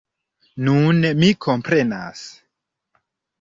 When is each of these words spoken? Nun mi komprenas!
Nun 0.69 1.05
mi 1.19 1.29
komprenas! 1.47 2.25